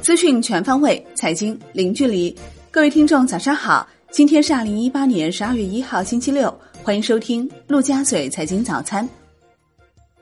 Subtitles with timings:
[0.00, 2.34] 资讯全方位，财经零距离。
[2.70, 3.88] 各位听众，早上好！
[4.10, 6.52] 今天是二零一八年十二月一号，星期六。
[6.82, 9.08] 欢迎收听陆家嘴财经早餐。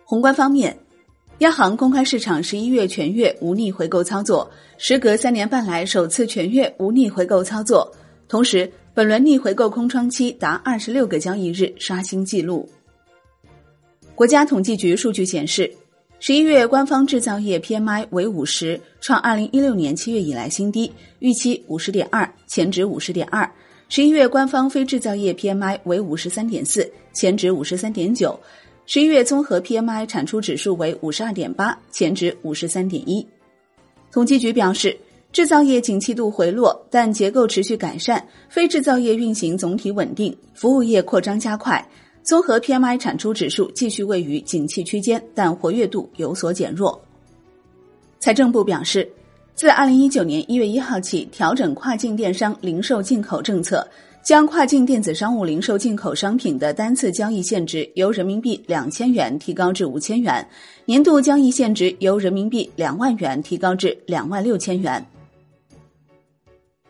[0.05, 0.77] 宏观方面，
[1.39, 7.91] 央行公开市场十一月全月无逆回购操作，时隔三年半来首次全月无逆回购操作。
[8.29, 12.69] 同时，本轮逆回购空窗期达二十六个交易日，刷新纪录。
[14.15, 15.73] 国家统计局数据显示，
[16.23, 23.51] 十一月官方制造业 PMI 为五十，创二零一六年七月以来新低，预期五十点二，前值五十点二。
[23.89, 28.39] 十一月官方非制造业 PMI 为五十三点四，前值五十三点九；
[28.85, 33.27] 十一月综合 PMI 产出指数为五十二点八，前值五十三点一。
[34.13, 34.95] 统计局表示，
[35.33, 41.83] 制造业景气度回落，但结构持续改善；非制造业运行总体稳定，服务业扩张加快。
[42.23, 47.01] 综合 PMI 产出指数继续位于景气区间，但活跃度有所减弱。
[48.19, 49.09] 财政部表示。
[49.53, 53.87] 自二零一九年一月一号起，调整跨境电商零售进口政策，
[54.25, 60.49] 将跨境电子商务零售进口商品的单次交易限值由人民币两千元提高至五千元，
[60.87, 65.05] 年度交易限值由人民币两万元提高至两万六千元。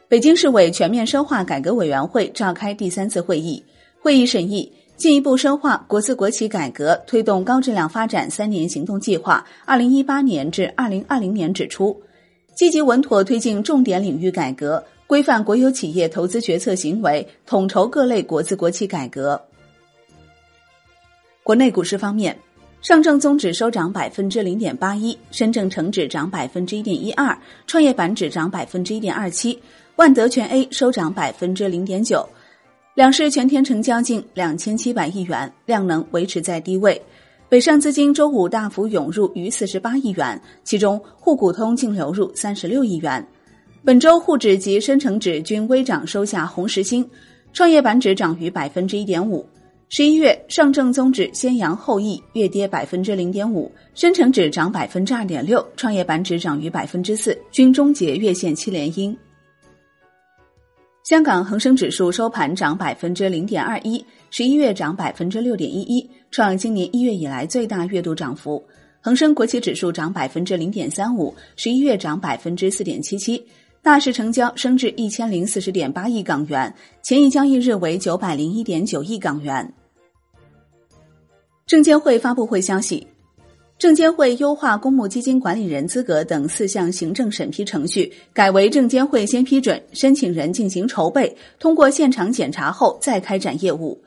[0.07, 3.61] 北京市委全面深化改革委员会召开第三次会议，
[4.01, 11.99] 会议审议进一步深化国资国企改革推动高质量发展三年行动计划（二零一八年至二零二零年）指出。
[12.55, 19.41] 积极稳妥推进重点领域改革，规范国有企业投资决策行为，统筹各类国资国企改革。
[21.43, 22.37] 国内股市方面，
[22.83, 27.35] 上证综指收涨百分之零点八一，深证成指涨百分之一点一二，
[27.67, 29.59] 创业板指涨百分之一点二七，
[29.97, 32.29] 万德全 A 收涨百分之零点九。
[32.95, 37.01] 两市全天成交近两千七百亿元，量能维持在低位。
[37.49, 43.25] 北上资金周五大幅涌入逾四十八亿元，其中沪股通净流入三十六亿元。
[43.85, 47.09] 本周沪指及深成指均微涨收下红十星，
[47.53, 49.47] 创业板指涨逾百分之一点五。
[49.89, 59.17] 十一月上证综指先扬后抑，月跌百分之零点五；深成指涨百分之二点六，创业板指涨逾百分之四，均终结月线七连阴。
[61.11, 66.09] 香港恒生指数收盘涨百分之零点二一，十一月涨百分之六点一一。
[66.31, 68.65] 创今年一月以来最大月度涨幅，
[69.01, 73.45] 恒生国企指数涨百分之零点三五，十一月涨百分之四点七七，
[73.83, 76.73] 大市成交升至一千零四十点八亿港元，
[77.03, 79.75] 前一交易日为九百零一点九亿港元。
[81.67, 83.05] 证监会发布会消息，
[83.81, 93.99] 证监会优化公募基金管理人资格等四项行政审批程序，改为证监会先批准，申请人进行筹备，通过现场检查后再开展业务。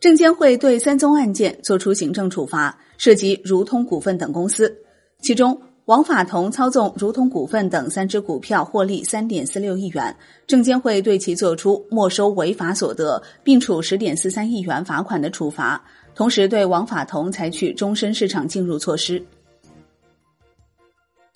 [0.00, 4.76] 证监会对三宗案件作出行政处罚，涉及如通股份等公司。
[5.20, 10.16] 其中，王法同操纵如通股份等三只股票获利三点四六亿元，
[10.48, 15.84] 证监会对其作出没收违法所得，并处十点四三亿元罚款的处罚，
[16.14, 19.22] 同时对王法同采取终身市场进入措施。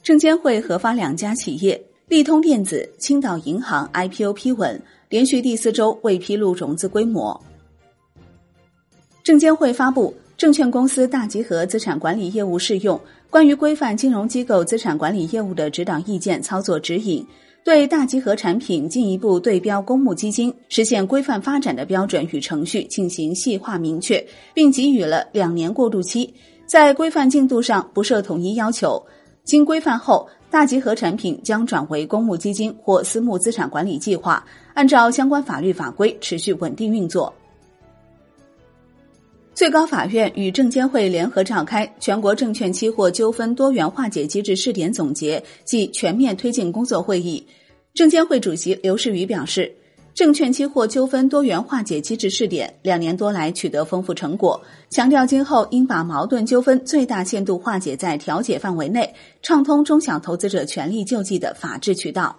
[0.02, 7.40] 证监会核发两家企业利通电子、青岛银行 IPO 批文，连续第四周未披露融资规模。
[9.24, 17.20] 证监会发布《证券公司大集合资产管理业务适用关于规范金融机构资产管理业务的指导意见操作指引》，
[17.66, 26.32] 对大集合产品进一步对标公募基金、实现规范发展的标准与程序进行细化明确，并给予了两年过渡期，
[26.64, 29.04] 在规范进度上不设统一要求。
[29.42, 37.34] 经规范后，大集合产品将转为公募基金或私募资产管理计划，按照相关法律法规持续稳定运作。
[39.56, 47.42] 最高法院与证监会联合召开全国证券期货纠纷多元化解机制试点总结暨全面推进工作会议。
[47.94, 49.74] 证监会主席刘士余表示，
[50.12, 62.38] 证券期货纠纷多元化解机制试点两年多来取得丰富成果，强调今后应把矛盾纠纷最大限度化解在调解范围内，畅通中小投资者权利救济的法治渠道。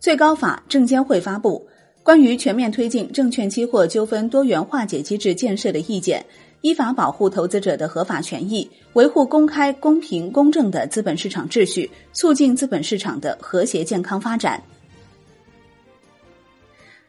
[0.00, 1.66] 最高法、证监会发布。
[2.04, 6.22] 关于全面推进证券期货纠纷多元化解机制建设的意见，
[6.60, 14.62] 依法保护投资者的合法权益，维护公开、公平、公正的资本市场秩序，促进资本市场的和谐健康发展。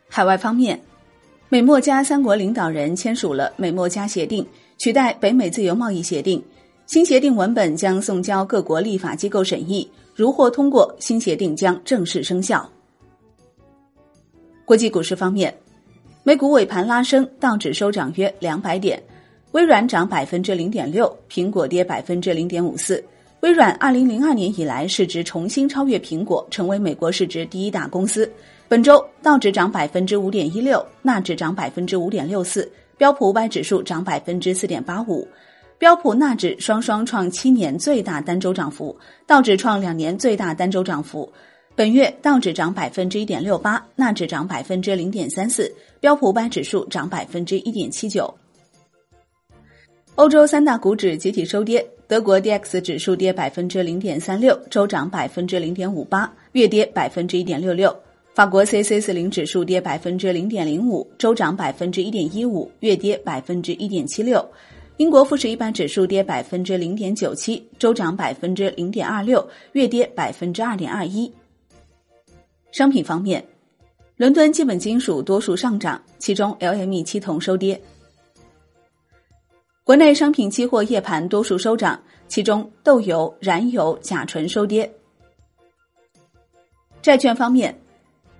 [0.07, 0.80] 海外方面，
[1.50, 6.41] 美墨加三国领导人签署了美墨加协定，取代北美自由贸易协定。
[6.86, 12.69] 新协定文本将送交各国立法机构审议，如获通过，新协定将正式生效。
[14.65, 15.56] 国际股市方面，
[16.23, 19.00] 美股尾盘拉升，道指收涨约两百点。
[19.51, 23.01] 微软涨百分之零点六，苹果跌百分之零点五四。
[23.41, 28.27] 微软二零零二年以来市值重新超越苹果，成为美国市值第一大公司。
[28.67, 32.67] 本周道指涨百分之五点一六，纳指涨百分之五点六四，
[32.97, 35.27] 标普五百指数涨百分之四点八五。
[35.77, 38.97] 标普、纳指双双创七年最大单周涨幅，
[39.27, 41.31] 道指创两年最大单周涨幅。
[41.77, 45.69] 本月道指涨百分之一点六八，纳指涨百分之零点三四，
[46.00, 48.33] 标普五百指数涨百分之一点七九。
[50.16, 57.92] 欧洲三大股指集体收跌，德国 D X 指数跌百分之零点三六，周涨百分之零点五八，月跌百分之一点六六；
[58.33, 64.39] 法国 C C 四零指数跌百分之零点零五，周涨百分之一点一五，月跌百分之一点七六；
[64.95, 71.30] 英国富时一百指数跌百分之零点九七，周涨百分之零点二六，月跌百分之二点二一。
[72.75, 73.42] 商品方面，
[74.18, 77.81] 伦敦基本金属多数上涨，其中 L M E 七铜收跌。
[79.86, 84.94] 国内商品期货夜盘多数收涨，其中豆油、燃油、甲醇收跌。
[87.01, 87.74] 债券方面，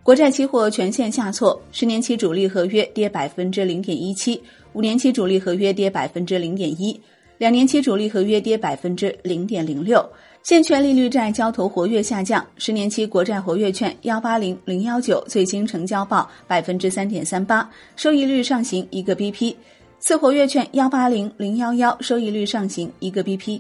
[0.04, 4.44] 国债期货全线下挫，十年期主力合约跌百分之零点一七，
[4.74, 7.02] 五年期主力合约跌百分之零点一，
[7.38, 10.08] 两年期主力合约跌百分之零点零六。
[10.44, 19.56] 现券利率债交投活跃下降，十年期国债活跃券幺八零零幺九最新成交报百分之三点三八，收益率上行一个 BP。
[19.98, 23.60] 次活跃券幺八零零幺幺收益率上行一个 BP。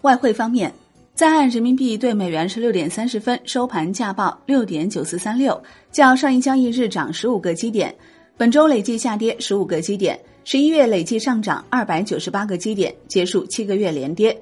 [0.00, 0.74] 外汇方面，
[1.14, 5.62] 在岸人民币对美元十六点三十分收盘价报六点九四三六，
[5.92, 7.94] 较上一交易日涨十五个基点，
[8.36, 14.36] 本周累计下跌十五个基点，十一月累计上涨二百九十八个基点，结束七个月连跌。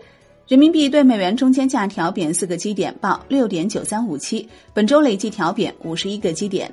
[0.49, 6.73] 人民币对美元中间价调贬四个基点，报六点九三五七，本周累计调贬五十一个基点。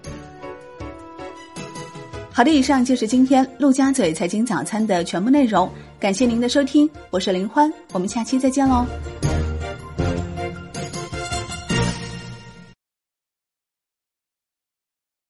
[2.31, 5.69] 好的，以上就是今天陆家嘴财经早餐的全部内容，
[6.00, 8.86] 感谢您的收听，我是林欢，我们下期再见喽。